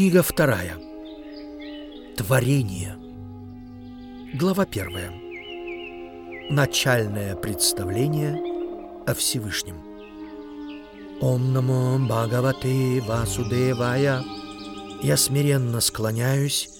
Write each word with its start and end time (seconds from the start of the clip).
Книга 0.00 0.22
вторая. 0.22 0.78
Творение. 2.16 2.96
Глава 4.32 4.64
первая. 4.64 5.12
Начальное 6.48 7.36
представление 7.36 8.40
о 9.06 9.12
Всевышнем. 9.12 9.76
Ом 11.20 11.52
намо 11.52 11.98
Бхагавате 11.98 13.02
Васудевая. 13.02 14.24
Я 15.02 15.18
смиренно 15.18 15.82
склоняюсь 15.82 16.70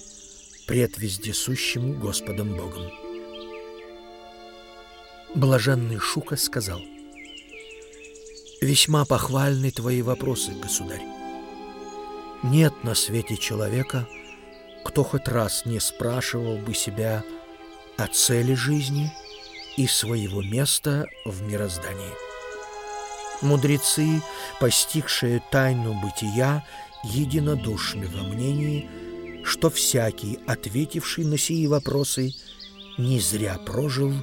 пред 0.65 0.97
вездесущему 0.97 1.99
Господом 1.99 2.55
Богом. 2.55 2.89
Блаженный 5.35 5.99
Шука 5.99 6.37
сказал, 6.37 6.81
«Весьма 8.61 9.05
похвальны 9.05 9.69
твои 9.69 10.01
вопросы, 10.01 10.53
государь. 10.59 11.20
Нет 12.43 12.83
на 12.83 12.95
свете 12.95 13.37
человека, 13.37 14.07
кто 14.83 15.03
хоть 15.03 15.27
раз 15.27 15.65
не 15.65 15.79
спрашивал 15.79 16.57
бы 16.57 16.73
себя 16.73 17.23
о 17.97 18.07
цели 18.07 18.55
жизни 18.55 19.11
и 19.77 19.85
своего 19.85 20.41
места 20.41 21.07
в 21.23 21.43
мироздании. 21.43 22.13
Мудрецы, 23.43 24.21
постигшие 24.59 25.41
тайну 25.51 25.99
бытия, 26.01 26.65
единодушны 27.03 28.07
во 28.07 28.23
мнении, 28.23 28.89
что 29.43 29.69
всякий, 29.69 30.39
ответивший 30.47 31.25
на 31.25 31.37
сии 31.37 31.67
вопросы, 31.67 32.33
не 32.97 33.19
зря 33.19 33.57
прожил 33.57 34.13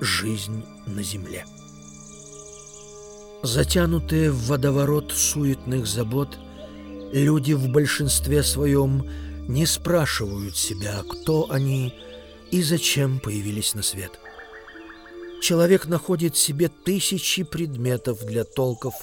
жизнь 0.00 0.64
на 0.86 1.02
земле. 1.02 1.44
Затянутые 3.42 4.30
в 4.30 4.48
водоворот 4.48 5.12
суетных 5.12 5.86
забот, 5.86 6.38
люди 7.22 7.52
в 7.52 7.68
большинстве 7.68 8.42
своем 8.42 9.08
не 9.48 9.66
спрашивают 9.66 10.56
себя, 10.56 11.02
кто 11.08 11.50
они 11.50 11.94
и 12.50 12.62
зачем 12.62 13.20
появились 13.20 13.74
на 13.74 13.82
свет. 13.82 14.18
Человек 15.40 15.86
находит 15.86 16.36
себе 16.36 16.68
тысячи 16.68 17.42
предметов 17.42 18.24
для 18.24 18.44
толков, 18.44 18.94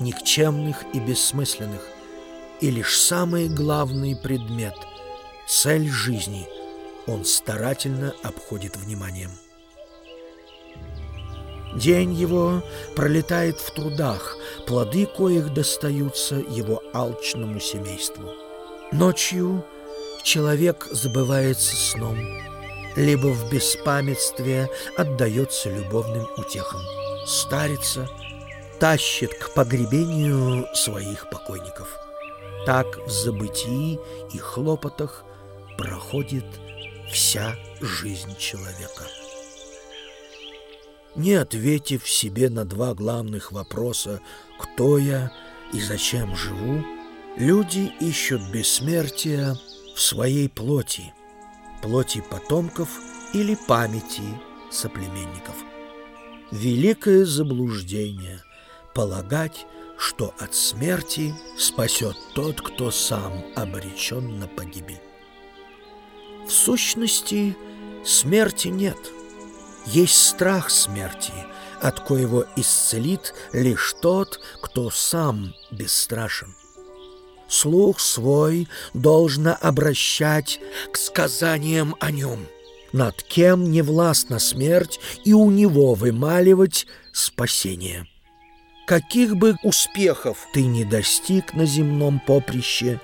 никчемных 0.00 0.78
и 0.94 0.98
бессмысленных, 0.98 1.82
и 2.60 2.70
лишь 2.70 2.98
самый 2.98 3.48
главный 3.48 4.16
предмет— 4.16 4.74
цель 5.46 5.88
жизни— 5.88 6.48
он 7.06 7.24
старательно 7.24 8.14
обходит 8.22 8.76
вниманием. 8.76 9.30
День 11.74 12.12
его 12.12 12.62
пролетает 12.94 13.58
в 13.58 13.74
трудах, 13.74 14.36
плоды 14.66 15.06
коих 15.06 15.52
достаются 15.52 16.36
его 16.36 16.82
алчному 16.92 17.58
семейству. 17.58 18.30
Ночью 18.92 19.64
человек 20.22 20.86
забывается 20.92 21.74
сном, 21.74 22.16
либо 22.94 23.26
в 23.26 23.50
беспамятстве 23.50 24.70
отдается 24.96 25.68
любовным 25.68 26.28
утехам. 26.36 26.80
Старится, 27.26 28.08
тащит 28.78 29.34
к 29.34 29.52
погребению 29.54 30.68
своих 30.74 31.28
покойников. 31.28 31.98
Так 32.66 32.98
в 33.06 33.10
забытии 33.10 33.98
и 34.32 34.38
хлопотах 34.38 35.24
проходит 35.76 36.46
вся 37.10 37.56
жизнь 37.80 38.36
человека. 38.38 39.04
Не 41.16 41.34
ответив 41.34 42.08
себе 42.08 42.50
на 42.50 42.64
два 42.64 42.92
главных 42.94 43.52
вопроса 43.52 44.20
«Кто 44.58 44.98
я?» 44.98 45.32
и 45.72 45.80
«Зачем 45.80 46.34
живу?», 46.34 46.84
люди 47.36 47.92
ищут 48.00 48.42
бессмертия 48.50 49.56
в 49.94 50.00
своей 50.00 50.48
плоти, 50.48 51.14
плоти 51.82 52.22
потомков 52.28 52.88
или 53.32 53.56
памяти 53.68 54.22
соплеменников. 54.72 55.54
Великое 56.50 57.24
заблуждение– 57.24 58.42
полагать, 58.94 59.66
что 59.96 60.34
от 60.40 60.54
смерти 60.54 61.32
спасет 61.56 62.16
тот, 62.34 62.60
кто 62.60 62.90
сам 62.90 63.44
обречен 63.54 64.40
на 64.40 64.48
погибель. 64.48 65.00
В 66.48 66.50
сущности, 66.50 67.56
смерти 68.04 68.66
нет– 68.68 68.98
есть 69.86 70.16
страх 70.16 70.70
смерти, 70.70 71.32
от 71.80 72.00
коего 72.00 72.46
исцелит 72.56 73.34
лишь 73.52 73.94
тот, 74.00 74.40
кто 74.62 74.90
сам 74.90 75.54
бесстрашен. 75.70 76.54
Слух 77.48 78.00
свой 78.00 78.68
должно 78.94 79.56
обращать 79.60 80.60
к 80.90 80.96
сказаниям 80.96 81.94
о 82.00 82.10
нем, 82.10 82.46
над 82.92 83.22
кем 83.22 83.70
не 83.70 83.82
властна 83.82 84.38
смерть, 84.38 84.98
и 85.24 85.34
у 85.34 85.50
него 85.50 85.94
вымаливать 85.94 86.86
спасение. 87.12 88.06
Каких 88.86 89.36
бы 89.36 89.56
успехов 89.62 90.38
ты 90.52 90.64
не 90.64 90.84
достиг 90.84 91.54
на 91.54 91.66
земном 91.66 92.20
поприще, 92.26 93.00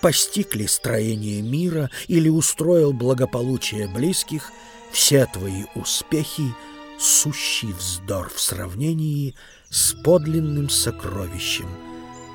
постиг 0.00 0.54
ли 0.54 0.66
строение 0.66 1.42
мира 1.42 1.90
или 2.08 2.28
устроил 2.28 2.92
благополучие 2.92 3.88
близких– 3.88 4.52
все 4.92 5.26
твои 5.26 5.64
успехи— 5.74 6.54
сущий 6.98 7.72
вздор 7.72 8.28
в 8.28 8.40
сравнении 8.40 9.34
с 9.70 9.94
подлинным 10.02 10.68
сокровищем, 10.68 11.68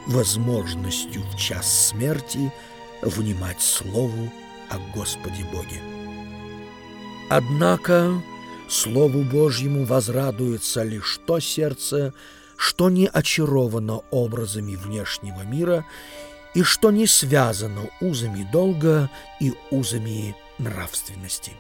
возможностью 0.07 1.21
в 1.21 1.38
час 1.38 1.89
смерти 1.89 2.51
внимать 3.01 3.61
слову 3.61 4.31
о 4.69 4.79
Господе 4.95 5.43
Боге. 5.53 5.81
Однако 7.29 8.21
Слову 8.67 9.22
Божьему 9.22 9.85
возрадуется 9.85 10.81
лишь 10.83 11.19
то 11.27 11.39
сердце, 11.39 12.13
что 12.57 12.89
не 12.89 13.07
очаровано 13.07 14.01
образами 14.09 14.75
внешнего 14.75 15.43
мира 15.43 15.85
и 16.55 16.63
что 16.63 16.89
не 16.89 17.05
связано 17.05 17.89
узами 18.01 18.47
долга 18.51 19.09
и 19.39 19.53
узами 19.69 20.35
нравственности. 20.57 21.51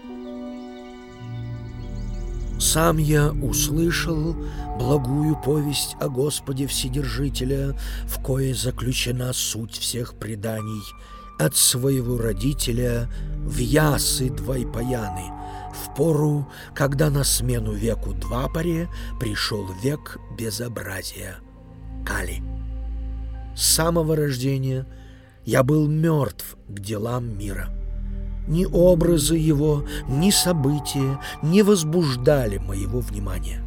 Сам 2.59 2.97
я 2.97 3.31
услышал 3.31 4.35
благую 4.79 5.35
повесть 5.35 5.95
о 5.99 6.07
Господе 6.07 6.67
Вседержителя, 6.67 7.77
в 8.05 8.23
кое 8.23 8.53
заключена 8.53 9.33
суть 9.33 9.77
всех 9.77 10.15
преданий, 10.15 10.83
от 11.37 11.55
своего 11.57 12.17
родителя 12.17 13.09
в 13.39 13.57
ясы 13.57 14.29
Двайпаяны, 14.29 15.33
в 15.73 15.93
пору, 15.95 16.47
когда 16.73 17.09
на 17.09 17.25
смену 17.25 17.73
веку 17.73 18.13
Двапаре 18.13 18.87
пришел 19.19 19.67
век 19.83 20.17
безобразия— 20.37 21.37
Кали. 22.05 22.41
С 23.53 23.63
самого 23.63 24.15
рождения 24.15 24.87
я 25.43 25.63
был 25.63 25.87
мертв 25.87 26.55
к 26.69 26.79
делам 26.79 27.37
мира— 27.37 27.69
ни 28.47 28.65
образы 28.65 29.35
его, 29.35 29.85
ни 30.07 30.31
события 30.31 31.19
не 31.41 31.63
возбуждали 31.63 32.57
моего 32.57 32.99
внимания. 32.99 33.61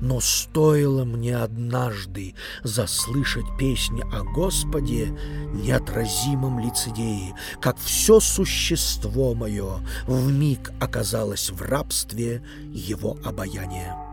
Но 0.00 0.20
стоило 0.20 1.04
мне 1.04 1.36
однажды 1.36 2.34
заслышать 2.62 3.46
песни 3.58 4.02
о 4.12 4.24
Господе, 4.24 5.16
неотразимом 5.54 6.58
лицедее, 6.58 7.34
как 7.60 7.78
все 7.78 8.20
существо 8.20 9.34
мое 9.34 9.80
вмиг 10.06 10.72
оказалось 10.80 11.50
в 11.50 11.62
рабстве 11.62 12.42
его 12.72 13.16
обаяния. 13.24 14.05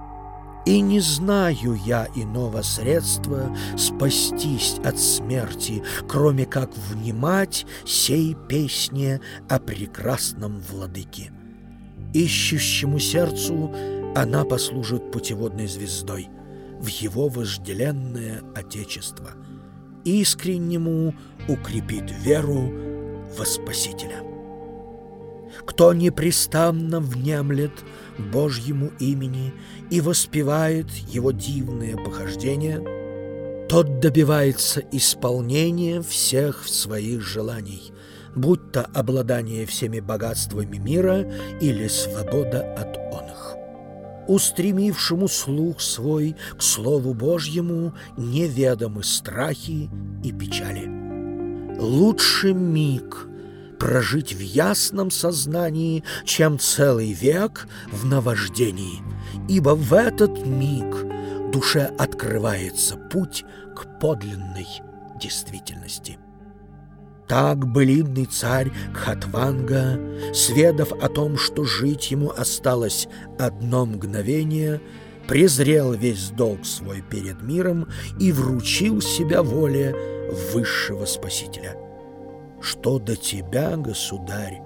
И 0.66 0.80
не 0.80 1.02
знаю 1.02 1.78
я 1.86 2.08
иного 2.16 2.62
средства 2.62 3.54
спастись 3.78 4.78
от 4.84 4.98
смерти, 4.98 5.84
кроме 6.08 6.46
как 6.46 6.72
внимать 6.78 7.66
сей 7.86 8.36
песне 8.48 9.20
о 9.50 9.60
прекрасном 9.60 10.62
владыке. 10.62 11.32
Ищущему 12.14 13.00
сердцу 13.00 13.74
она 14.16 14.46
послужит 14.46 15.12
путеводной 15.12 15.68
звездой 15.68 16.30
в 16.80 16.88
его 16.88 17.28
вожделенное 17.28 18.42
отечество, 18.56 19.32
искреннему 20.06 21.14
укрепит 21.50 22.10
веру 22.24 22.72
во 23.38 23.46
Спасителя. 23.46 24.24
Кто 25.66 25.94
непрестанно 25.94 27.00
внемлет 27.00 27.72
Божьему 28.18 28.92
имени 29.00 29.54
и 29.90 30.02
воспевает 30.02 30.90
его 30.92 31.32
дивные 31.32 31.98
похождения, 31.98 32.82
тот 33.70 34.00
добивается 34.00 34.82
исполнения 34.92 36.02
всех 36.02 36.68
своих 36.68 37.22
желаний, 37.22 37.92
будь 38.36 38.72
то 38.72 38.84
обладание 38.94 39.66
всеми 39.66 40.00
богатствами 40.00 40.78
мира 40.78 41.32
или 41.62 41.88
свобода 41.88 42.74
от 42.76 42.98
оных. 43.14 43.56
Устремившему 44.28 45.28
слух 45.28 45.82
свой 45.82 46.36
к 46.58 46.62
Слову 46.62 47.14
Божьему 47.14 47.94
неведомы 48.18 49.04
страхи 49.04 49.90
и 50.24 50.32
печали. 50.32 50.88
лучше 51.80 52.54
миг 52.54 53.28
прожить 53.84 54.32
в 54.32 54.40
ясном 54.40 55.12
сознании, 55.12 56.06
чем 56.24 56.58
целый 56.58 57.12
век 57.12 57.68
в 57.92 58.06
наваждении, 58.06 59.02
ибо 59.50 59.72
в 59.72 59.94
этот 59.94 60.46
миг 60.46 61.06
душе 61.52 61.92
открывается 62.00 62.96
путь 62.96 63.44
к 63.76 64.00
подлинной 64.00 64.68
действительности. 65.20 66.18
Так 67.28 67.68
былинный 67.68 68.24
царь 68.26 68.72
Кхатванга, 68.94 70.00
сведав 70.34 70.94
о 70.94 71.10
том, 71.10 71.38
что 71.38 71.66
жить 71.66 72.10
ему 72.10 72.30
осталось 72.30 73.10
одно 73.38 73.86
мгновение, 73.86 74.80
презрел 75.28 75.92
весь 75.92 76.30
долг 76.30 76.66
свой 76.66 77.02
перед 77.02 77.42
миром 77.42 77.90
и 78.18 78.32
вручил 78.32 79.02
себя 79.02 79.44
воле 79.44 79.94
высшего 80.54 81.04
Спасителя. 81.04 81.83
Что 82.64 82.98
до 82.98 83.16
тебя, 83.16 83.78
государь, 83.78 84.62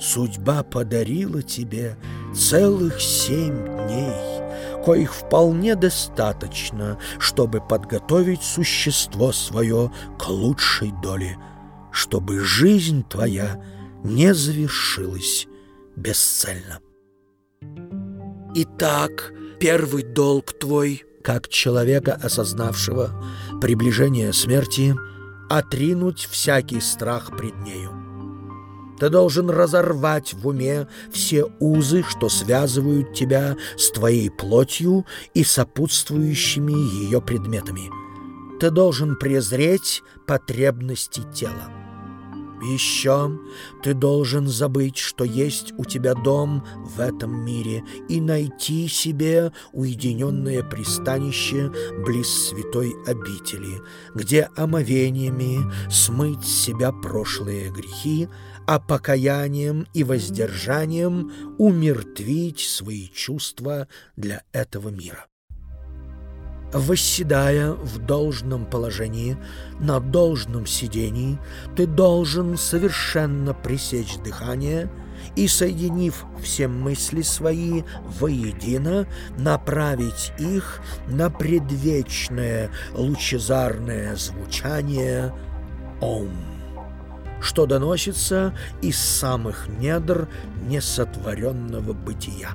судьба 0.00 0.64
подарила 0.64 1.42
тебе 1.42 1.96
целых 2.34 3.00
семь 3.00 3.64
дней, 3.86 4.82
коих 4.84 5.14
вполне 5.14 5.76
достаточно, 5.76 6.98
чтобы 7.20 7.60
подготовить 7.60 8.42
существо 8.42 9.30
свое 9.30 9.92
к 10.18 10.28
лучшей 10.28 10.92
доле– 11.02 11.36
чтобы 11.96 12.40
жизнь 12.40 13.04
твоя 13.08 13.58
не 14.04 14.34
завершилась 14.34 15.46
бесцельно. 15.96 16.80
Итак, 18.54 19.32
первый 19.58 20.02
долг 20.02 20.52
твой, 20.58 21.04
как 21.24 21.48
человека, 21.48 22.12
осознавшего 22.12 23.24
приближение 23.62 24.34
смерти, 24.34 24.94
отринуть 25.48 26.28
всякий 26.30 26.80
страх 26.80 27.36
пред 27.36 27.56
нею. 27.60 27.90
Ты 28.98 29.10
должен 29.10 29.50
разорвать 29.50 30.32
в 30.32 30.48
уме 30.48 30.88
все 31.12 31.44
узы, 31.60 32.02
что 32.02 32.28
связывают 32.28 33.12
тебя 33.12 33.56
с 33.76 33.90
твоей 33.90 34.30
плотью 34.30 35.04
и 35.34 35.44
сопутствующими 35.44 36.72
ее 36.72 37.20
предметами. 37.20 37.90
Ты 38.58 38.70
должен 38.70 39.16
презреть 39.16 40.02
потребности 40.26 41.22
тела. 41.34 41.75
Еще 42.62 43.38
ты 43.82 43.92
должен 43.92 44.48
забыть, 44.48 44.96
что 44.96 45.24
есть 45.24 45.72
у 45.76 45.84
тебя 45.84 46.14
дом 46.14 46.64
в 46.76 47.00
этом 47.00 47.44
мире, 47.44 47.84
и 48.08 48.20
найти 48.20 48.88
себе 48.88 49.52
уединенное 49.72 50.62
пристанище 50.62 51.70
близ 52.04 52.48
святой 52.48 52.94
обители, 53.06 53.82
где 54.14 54.48
омовениями 54.56 55.58
смыть 55.90 56.44
с 56.44 56.64
себя 56.64 56.92
прошлые 56.92 57.70
грехи, 57.70 58.28
а 58.66 58.80
покаянием 58.80 59.86
и 59.92 60.02
воздержанием 60.02 61.30
умертвить 61.58 62.60
свои 62.60 63.08
чувства 63.08 63.86
для 64.16 64.42
этого 64.52 64.88
мира 64.88 65.26
восседая 66.72 67.72
в 67.72 67.98
должном 67.98 68.66
положении, 68.66 69.36
на 69.80 70.00
должном 70.00 70.66
сидении, 70.66 71.38
ты 71.76 71.86
должен 71.86 72.56
совершенно 72.56 73.54
пресечь 73.54 74.16
дыхание 74.24 74.90
и, 75.34 75.48
соединив 75.48 76.24
все 76.42 76.68
мысли 76.68 77.22
свои 77.22 77.82
воедино, 78.20 79.06
направить 79.38 80.32
их 80.38 80.80
на 81.08 81.30
предвечное 81.30 82.70
лучезарное 82.94 84.16
звучание 84.16 85.32
«Ом», 86.00 86.30
что 87.40 87.66
доносится 87.66 88.54
из 88.82 88.98
самых 88.98 89.68
недр 89.80 90.28
несотворенного 90.66 91.92
бытия. 91.92 92.50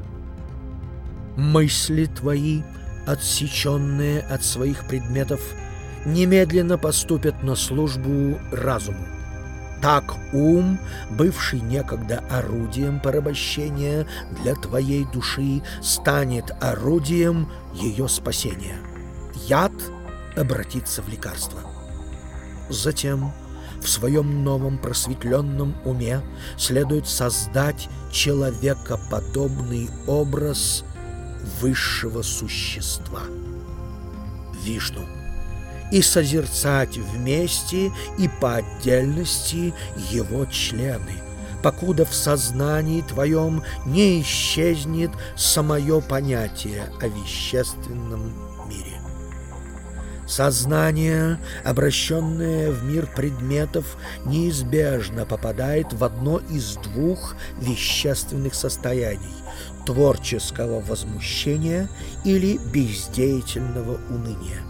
Мысли 1.35 2.05
твои— 2.05 2.61
отсеченные 3.05 4.21
от 4.21 4.43
своих 4.43 4.85
предметов, 4.87 5.41
немедленно 6.05 6.77
поступят 6.77 7.43
на 7.43 7.55
службу 7.55 8.39
разуму. 8.51 9.05
Так 9.81 10.13
ум, 10.31 10.79
бывший 11.09 11.59
некогда 11.59 12.23
орудием 12.29 12.99
порабощения 12.99 14.05
для 14.43 14.53
твоей 14.53 15.05
души, 15.05 15.63
станет 15.81 16.51
орудием 16.61 17.49
ее 17.73 18.07
спасения. 18.07 18.77
Яд 19.47 19.71
обратится 20.35 21.01
в 21.01 21.09
лекарство. 21.09 21.61
Затем 22.69 23.31
в 23.81 23.89
своем 23.89 24.43
новом 24.43 24.77
просветленном 24.77 25.75
уме 25.83 26.21
следует 26.57 27.07
создать 27.07 27.89
человекоподобный 28.11 29.89
образ 30.05 30.85
высшего 31.61 32.21
существа— 32.21 33.21
Вишну, 34.63 35.05
и 35.91 36.01
созерцать 36.01 36.97
вместе 36.97 37.91
и 38.17 38.29
по 38.39 38.55
отдельности 38.55 39.73
его 40.09 40.45
члены, 40.45 41.21
покуда 41.63 42.05
в 42.05 42.13
сознании 42.13 43.01
твоем 43.01 43.63
не 43.85 44.21
исчезнет 44.21 45.11
самое 45.35 46.01
понятие 46.01 46.85
о 47.01 47.07
вещественном 47.07 48.33
мире. 48.67 48.97
Сознание, 50.27 51.39
обращенное 51.65 52.71
в 52.71 52.85
мир 52.85 53.05
предметов, 53.05 53.97
неизбежно 54.23 55.25
попадает 55.25 55.91
в 55.91 56.05
одно 56.05 56.37
из 56.49 56.77
двух 56.77 57.35
вещественных 57.59 58.53
состояний– 58.53 59.35
творческого 59.85 60.79
возмущения 60.81 61.89
или 62.23 62.57
бездеятельного 62.73 63.99
уныния. 64.09 64.61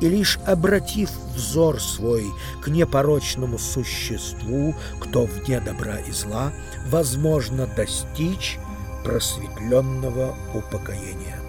И 0.00 0.08
лишь 0.08 0.38
обратив 0.46 1.10
взор 1.34 1.80
свой 1.80 2.24
к 2.62 2.68
непорочному 2.68 3.58
существу, 3.58 4.74
кто 5.00 5.24
вне 5.24 5.60
добра 5.60 5.98
и 5.98 6.12
зла, 6.12 6.52
возможно 6.86 7.66
достичь 7.66 8.58
просветленного 9.04 10.36
упокоения. 10.54 11.40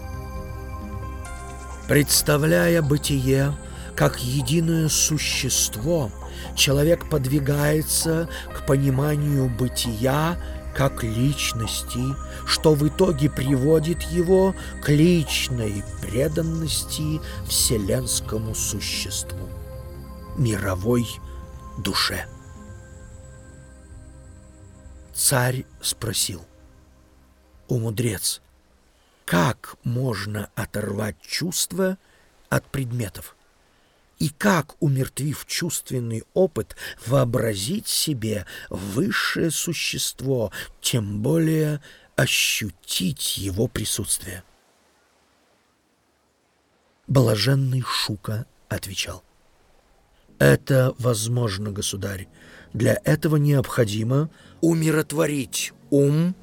Представляя 1.88 2.81
бытие 2.81 3.53
как 3.95 4.19
единое 4.19 4.88
существо, 4.88 6.09
человек 6.55 7.09
подвигается 7.09 8.29
к 8.55 8.65
пониманию 8.65 9.50
бытия 9.50 10.38
как 10.79 11.03
личности, 11.03 12.15
что 12.45 12.74
в 12.74 12.88
итоге 12.88 13.29
приводит 13.29 14.01
его 14.03 14.55
к 14.81 14.88
личной 14.88 15.83
преданности 16.01 17.19
вселенскому 17.45 18.55
существу, 18.55 19.50
мировой 20.38 21.05
душе. 21.79 22.25
Царь 25.13 25.65
спросил, 25.81 26.45
«О, 27.67 27.77
мудрец, 27.77 28.41
как 29.25 29.75
можно 29.83 30.50
оторвать 30.55 31.19
чувства 31.19 31.98
от 32.48 32.65
предметов? 32.67 33.36
И 34.19 34.29
как, 34.29 34.75
умертвив 34.81 35.45
чувственный 35.45 36.23
опыт, 36.33 36.75
вообразить 37.05 37.88
себе 37.88 38.45
высшее 38.69 39.49
существо, 39.49 40.51
тем 40.81 41.21
более 41.21 41.81
ощутить 42.17 43.38
его 43.38 43.67
присутствие? 43.67 44.43
Блаженный 47.07 47.81
Шука 47.81 48.45
отвечал. 48.67 49.23
«Это 50.38 50.93
возможно, 50.99 51.71
государь. 51.71 52.27
Для 52.73 52.99
этого 53.03 53.38
необходимо 53.38 54.29
умиротворить 54.61 55.73
ум, 55.89 56.35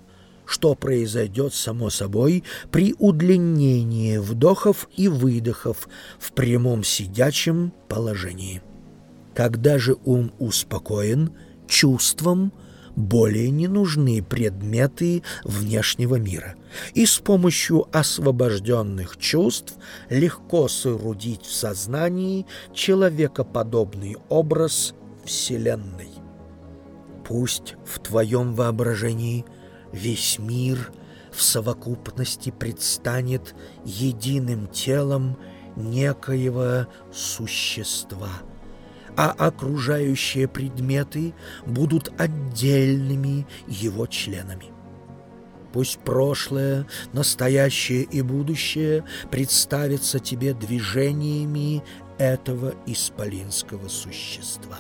что 0.47 0.75
произойдет 0.75 1.53
само 1.53 1.91
собой 1.91 2.45
при 2.71 2.95
удлинении 2.99 4.17
вдохов 4.17 4.89
и 4.97 5.09
выдохов 5.09 5.89
в 6.19 6.33
прямом 6.33 6.85
сидячем 6.85 7.73
положении. 7.89 8.63
Когда 9.35 9.77
же 9.79 9.97
ум 10.05 10.33
успокоен, 10.39 11.33
чувством 11.69 12.53
более 12.95 13.51
не 13.51 13.69
нужны 13.69 14.23
предметы 14.23 15.23
внешнего 15.45 16.15
мира, 16.15 16.55
и 16.95 17.05
с 17.05 17.19
помощью 17.19 17.87
освобожденных 17.93 19.19
чувств 19.19 19.75
легко 20.09 20.69
соорудить 20.69 21.43
в 21.43 21.53
сознании 21.53 22.47
человекоподобный 22.73 24.17
образ 24.31 24.95
Вселенной. 25.27 26.09
Пусть 27.27 27.75
в 27.85 27.99
твоем 27.99 28.55
воображении– 28.55 29.45
весь 29.97 30.39
мир 30.39 30.93
в 31.33 31.43
совокупности 31.43 32.51
предстанет 32.51 33.55
единым 33.85 34.69
телом 34.69 35.37
некоего 35.75 36.87
существа, 37.13 38.31
а 39.17 39.31
окружающие 39.31 40.49
предметы 40.49 41.35
будут 41.67 42.13
отдельными 42.19 43.47
его 43.67 44.07
членами. 44.07 44.67
Пусть 45.73 45.99
прошлое, 45.99 46.87
настоящее 47.13 48.03
и 48.03 48.23
будущее 48.23 49.05
представятся 49.31 50.19
тебе 50.19 50.55
движениями 50.55 51.83
этого 52.19 52.75
исполинского 52.87 53.89
существа. 53.89 54.79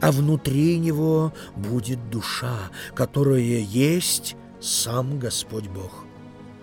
А 0.00 0.12
внутри 0.12 0.78
него 0.78 1.32
будет 1.56 2.10
душа, 2.10 2.70
которая 2.94 3.40
есть 3.40 4.36
сам 4.60 5.18
Господь 5.18 5.68
Бог. 5.68 6.04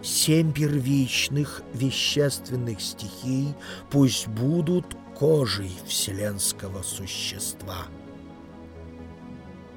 Семь 0.01 0.53
первичных 0.53 1.61
вещественных 1.73 2.79
стихий 2.81 3.53
пусть 3.91 4.27
будут 4.27 4.85
кожей 5.17 5.71
вселенского 5.85 6.83
существа. 6.83 7.87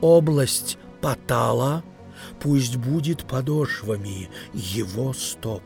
Область 0.00 0.78
Патала 1.00 1.82
пусть 2.38 2.76
будет 2.76 3.24
подошвами 3.24 4.30
его 4.52 5.12
стоп, 5.12 5.62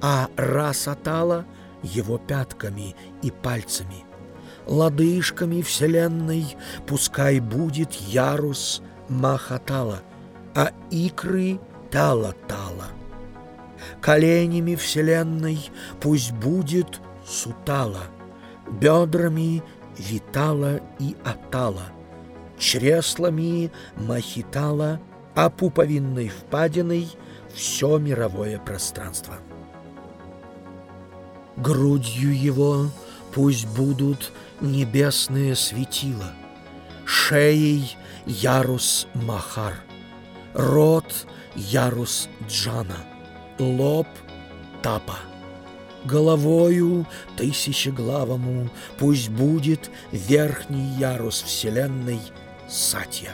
а 0.00 0.28
Расатала— 0.36 1.44
его 1.82 2.18
пятками 2.18 2.94
и 3.22 3.30
пальцами. 3.30 4.04
Лодыжками 4.66 5.60
вселенной 5.62 6.56
пускай 6.86 7.40
будет 7.40 7.92
ярус 7.94 8.82
Махатала, 9.08 10.00
а 10.54 10.70
икры 10.90 11.58
Тала-Тала. 11.90 12.86
Коленями 14.00 14.76
вселенной 14.76 15.70
пусть 16.00 16.32
будет 16.32 17.00
Сутала, 17.26 18.04
бедрами 18.70 19.62
Витала 19.98 20.80
и 20.98 21.16
Атала, 21.24 21.84
чреслами 22.58 23.70
Махитала, 23.96 25.00
а 25.34 25.50
пуповинной 25.50 26.28
впадиной 26.28 27.08
все 27.54 27.98
мировое 27.98 28.58
пространство. 28.58 29.36
Грудью 31.56 32.36
его 32.36 32.86
пусть 33.34 33.66
будут 33.66 34.32
небесные 34.62 35.54
светила, 35.56 36.32
Шеей 37.04 37.96
ярус 38.26 39.06
Махар, 39.14 39.74
рот 40.54 41.26
ярус 41.54 42.28
Джана, 42.48 42.96
лоб 43.58 44.06
Тапа. 44.82 45.18
Головою 46.04 47.06
тысячеглавому 47.36 48.68
пусть 48.98 49.28
будет 49.28 49.90
верхний 50.10 50.96
ярус 50.98 51.42
вселенной 51.42 52.20
Сатья. 52.68 53.30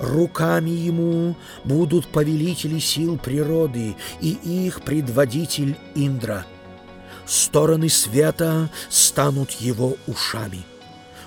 Руками 0.00 0.70
ему 0.70 1.36
будут 1.64 2.08
повелители 2.08 2.78
сил 2.80 3.16
природы 3.16 3.96
и 4.20 4.30
их 4.30 4.82
предводитель 4.82 5.76
Индра— 5.94 6.46
Стороны 7.28 7.90
света 7.90 8.70
станут 8.88 9.50
его 9.50 9.98
ушами, 10.06 10.64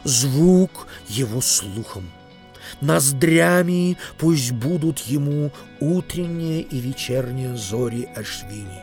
звук 0.03 0.87
его 1.07 1.41
слухом. 1.41 2.09
Ноздрями 2.81 3.99
пусть 4.17 4.51
будут 4.51 4.97
ему 5.01 5.51
утренние 5.79 6.63
и 6.63 6.79
вечерние 6.79 7.55
зори 7.55 8.09
Ашвини. 8.15 8.81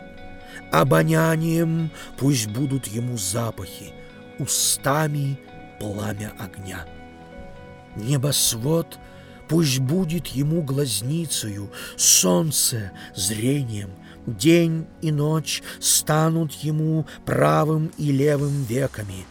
Обонянием 0.70 1.90
пусть 2.18 2.46
будут 2.46 2.86
ему 2.86 3.16
запахи, 3.16 3.92
устами 4.38 5.40
пламя 5.80 6.32
огня. 6.38 6.86
Небосвод 7.96 8.96
пусть 9.48 9.80
будет 9.80 10.28
ему 10.28 10.62
глазницею, 10.62 11.72
солнце— 11.96 12.92
зрением— 13.16 13.90
День 14.36 14.86
и 15.00 15.10
ночь 15.10 15.62
станут 15.80 16.52
ему 16.52 17.06
правым 17.24 17.90
и 17.96 18.12
левым 18.12 18.64
веками, 18.64 19.24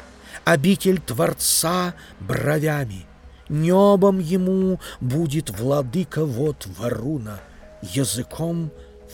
Обитель 0.44 1.00
Творца 1.00 1.94
бровями. 2.20 3.06
Небом 3.48 4.18
ему 4.18 4.80
будет 5.00 5.52
владыка 5.52 6.26
вот 6.26 6.68
Варуна, 6.80 7.40
Языком 7.84 8.72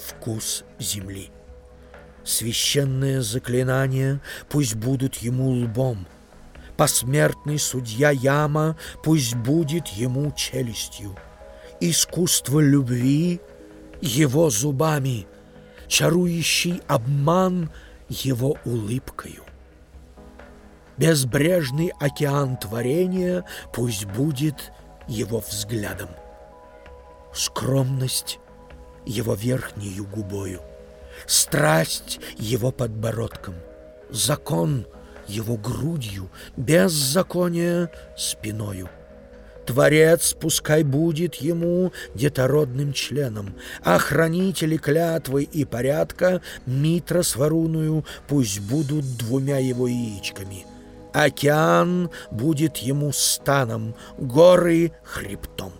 вкус 0.08 0.64
земли. 0.80 1.32
Священные 2.24 3.22
заклинания 3.22 4.22
пусть 4.48 4.76
будут 4.76 5.18
ему 5.18 5.52
лбом, 5.52 6.08
Посмертный 6.78 7.60
судья 7.60 8.10
Яма 8.12 8.78
пусть 9.04 9.36
будет 9.36 9.90
ему 9.90 10.32
челюстью, 10.32 11.18
Искусство 11.82 12.62
любви 12.62 13.42
его 14.02 14.50
зубами— 14.50 15.28
чарующий 15.94 16.82
обман 16.88 17.70
его 18.10 18.58
улыбкою. 18.66 19.44
Безбрежный 20.98 21.92
океан 22.00 22.58
творения 22.58 23.46
пусть 23.72 24.06
будет 24.06 24.72
его 25.08 25.40
взглядом. 25.40 26.10
Скромность 27.32 28.40
его 29.06 29.36
верхнею 29.36 30.08
губою, 30.08 30.62
страсть 31.28 32.20
его 32.38 32.72
подбородком, 32.72 33.54
закон 34.10 34.88
его 35.28 35.58
грудью, 35.58 36.32
беззаконие 36.58 37.92
спиною— 38.18 38.90
Творец 39.66 40.36
пускай 40.40 40.84
будет 40.84 41.36
ему 41.36 41.94
детородным 42.16 42.94
членом, 42.94 43.56
а 43.84 43.98
хранители 43.98 44.78
клятвы 44.78 45.44
и 45.44 45.64
порядка 45.64 46.42
Митра 46.66 47.22
с 47.22 47.36
Варуную 47.36 48.06
пусть 48.28 48.60
будут 48.60 49.06
двумя 49.18 49.60
его 49.60 49.88
яичками. 49.88 50.66
Океан 51.14 52.10
будет 52.32 52.78
ему 52.78 53.12
станом, 53.14 53.96
горы— 54.18 54.92
хребтом. 55.04 55.72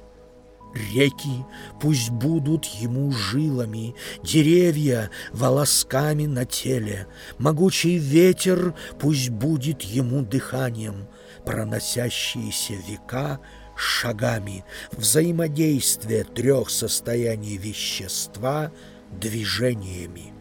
Реки 0.74 1.46
пусть 1.80 2.10
будут 2.10 2.66
ему 2.66 3.12
жилами, 3.12 3.96
деревья— 4.24 5.12
волосками 5.32 6.26
на 6.26 6.46
теле, 6.46 7.08
могучий 7.38 7.98
ветер 7.98 8.74
пусть 9.00 9.30
будет 9.30 9.82
ему 9.82 10.24
дыханием, 10.24 11.08
проносящиеся 11.46 12.74
века— 12.88 13.40
шагами 13.76 14.64
взаимодействия 14.92 16.24
трех 16.24 16.70
состояний 16.70 17.58
вещества 17.58 18.72
движениями. 19.12 20.34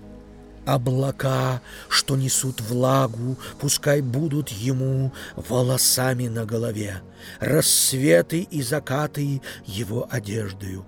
Облака, 0.65 1.61
что 1.89 2.17
несут 2.17 2.61
влагу, 2.61 3.37
пускай 3.61 4.01
будут 4.01 4.51
ему 4.51 5.13
волосами 5.35 6.29
на 6.29 6.45
голове, 6.45 7.03
рассветы 7.41 8.43
и 8.43 8.63
закаты 8.63 9.43
его 9.67 10.07
одеждою. 10.09 10.87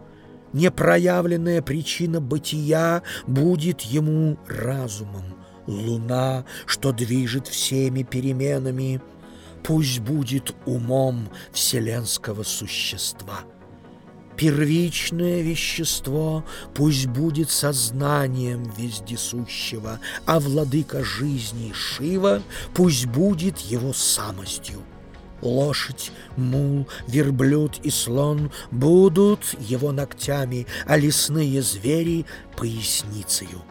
Непроявленная 0.53 1.61
причина 1.61 2.21
бытия 2.21 3.03
будет 3.27 3.81
ему 3.81 4.39
разумом. 4.47 5.35
Луна, 5.67 6.45
что 6.67 6.93
движет 6.93 7.49
всеми 7.49 8.05
переменами— 8.05 9.01
пусть 9.65 9.99
будет 10.01 10.55
умом 10.67 11.29
вселенского 11.51 12.45
существа. 12.45 13.41
Первичное 14.37 15.43
вещество 15.43 16.45
пусть 16.75 17.07
будет 17.07 17.51
сознанием 17.51 18.65
вездесущего, 18.77 20.01
а 20.27 20.39
владыка 20.39 21.03
жизни 21.03 21.73
Шива 21.73 22.43
пусть 22.75 23.07
будет 23.07 23.59
его 23.59 23.93
самостью. 23.93 24.83
Лошадь, 25.41 26.11
мул, 26.37 26.89
верблюд 27.07 27.79
и 27.83 27.91
слон 27.91 28.51
будут 28.71 29.55
его 29.61 29.93
ногтями, 29.93 30.67
а 30.87 30.97
лесные 30.97 31.63
звери— 31.63 32.27
поясницею. 32.57 33.63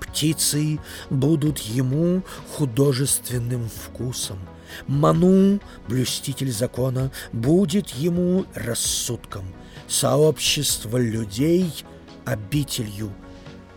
Птицы 0.00 0.78
будут 1.10 1.58
ему 1.58 2.22
художественным 2.56 3.68
вкусом, 3.68 4.38
Ману, 4.86 5.60
блюститель 5.88 6.52
закона, 6.52 7.10
будет 7.32 7.90
ему 7.90 8.44
рассудком, 8.54 9.44
сообщество 9.88 10.96
людей— 10.98 11.70
обителью, 12.24 13.12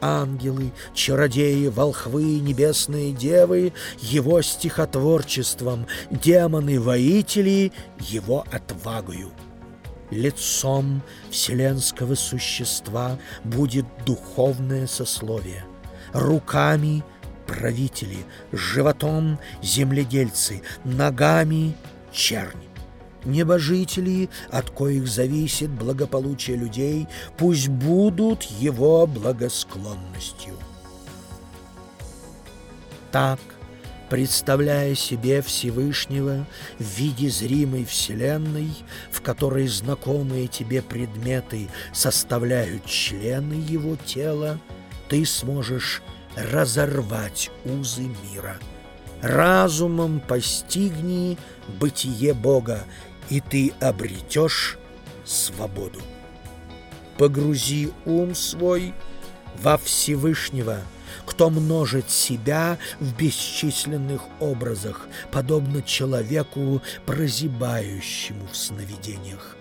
ангелы, 0.01 0.71
чародеи, 0.93 1.67
волхвы, 1.67 2.39
небесные 2.39 3.13
девы— 3.13 3.73
его 3.99 4.41
стихотворчеством, 4.41 5.87
демоны-воители— 6.11 7.71
его 7.99 8.45
отвагою. 8.51 9.31
Лицом 10.09 11.01
вселенского 11.29 12.15
существа 12.15 13.19
будет 13.43 13.85
духовное 14.05 14.87
сословие, 14.87 15.65
руками— 16.13 17.03
правители, 17.47 18.17
животом 18.51 19.39
земледельцы, 19.63 20.61
ногами 20.83 21.75
черни. 22.11 22.67
Небожители, 23.25 24.29
от 24.51 24.69
коих 24.69 25.07
зависит 25.07 25.69
благополучие 25.69 26.55
людей, 26.55 27.07
пусть 27.37 27.67
будут 27.67 28.43
его 28.43 29.07
благосклонностью. 29.07 30.53
Так, 33.11 33.39
представляя 34.09 34.95
себе 34.95 35.41
Всевышнего 35.41 36.45
в 36.79 36.83
виде 36.83 37.29
зримой 37.29 37.85
Вселенной, 37.85 38.69
в 39.11 39.21
которой 39.21 39.67
знакомые 39.67 40.47
тебе 40.47 40.81
предметы 40.81 41.67
составляют 41.93 42.85
члены 42.85 43.55
его 43.55 43.97
тела, 43.97 44.59
ты 45.09 45.25
сможешь 45.25 46.01
разорвать 46.37 47.51
узы 47.65 48.09
мира. 48.23 48.57
Разумом 49.21 50.19
постигни 50.19 51.37
бытие 51.79 52.33
Бога, 52.33 52.83
и 53.29 53.41
ты 53.41 53.73
обретешь 53.79 54.77
свободу. 55.25 55.99
Погрузи 57.17 57.91
ум 58.05 58.35
свой 58.35 58.93
во 59.61 59.77
Всевышнего– 59.77 60.81
кто 61.27 61.49
множит 61.49 62.09
себя 62.09 62.77
в 62.99 63.15
бесчисленных 63.15 64.21
образах, 64.39 65.07
подобно 65.31 65.83
человеку, 65.83 66.81
прозябающему 67.05 68.47
в 68.47 68.55
сновидениях. 68.55 69.56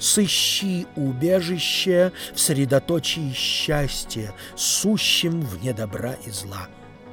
Сыщи 0.00 0.86
убежище 0.96 2.12
в 2.34 2.40
средоточии 2.40 3.32
счастья, 3.32 4.32
сущем 4.56 5.42
вне 5.42 5.74
добра 5.74 6.14
и 6.24 6.30
зла. 6.30 6.68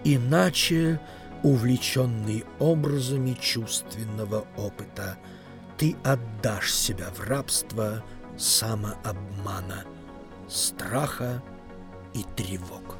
Иначе, 0.05 0.99
увлеченный 1.43 2.45
образами 2.59 3.37
чувственного 3.39 4.47
опыта, 4.55 5.17
ты 5.77 5.97
отдашь 6.03 6.73
себя 6.73 7.07
в 7.13 7.27
рабство 7.27 8.03
самообмана, 8.37 9.83
страха 10.47 11.43
и 12.13 12.23
тревог. 12.35 12.97